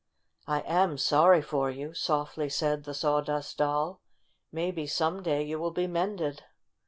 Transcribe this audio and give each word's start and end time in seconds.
"I 0.47 0.61
am 0.61 0.97
sorry 0.97 1.43
for 1.43 1.69
you," 1.69 1.93
softly 1.93 2.49
said 2.49 2.85
the 2.85 2.95
Sawdust 2.95 3.59
Doll. 3.59 4.01
"Maybe, 4.51 4.87
some 4.87 5.21
day, 5.21 5.43
you 5.43 5.59
will 5.59 5.69
be 5.69 5.85
mended." 5.85 6.43